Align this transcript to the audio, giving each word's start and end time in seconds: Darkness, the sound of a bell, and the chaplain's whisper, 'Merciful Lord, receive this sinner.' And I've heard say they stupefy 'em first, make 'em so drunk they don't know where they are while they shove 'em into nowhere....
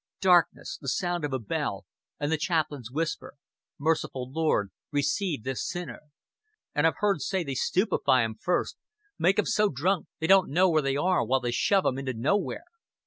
Darkness, 0.21 0.79
the 0.81 0.87
sound 0.87 1.23
of 1.23 1.31
a 1.31 1.37
bell, 1.37 1.85
and 2.19 2.31
the 2.31 2.37
chaplain's 2.37 2.89
whisper, 2.89 3.35
'Merciful 3.77 4.31
Lord, 4.31 4.71
receive 4.91 5.43
this 5.43 5.63
sinner.' 5.63 6.01
And 6.73 6.87
I've 6.87 6.97
heard 7.01 7.21
say 7.21 7.43
they 7.43 7.53
stupefy 7.53 8.21
'em 8.23 8.33
first, 8.33 8.77
make 9.19 9.37
'em 9.37 9.45
so 9.45 9.69
drunk 9.69 10.07
they 10.17 10.25
don't 10.25 10.49
know 10.49 10.67
where 10.71 10.81
they 10.81 10.95
are 10.95 11.23
while 11.23 11.39
they 11.41 11.51
shove 11.51 11.85
'em 11.85 11.99
into 11.99 12.15
nowhere.... 12.15 12.63